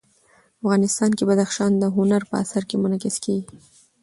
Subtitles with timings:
[0.61, 3.45] افغانستان کې بدخشان د هنر په اثار کې منعکس کېږي.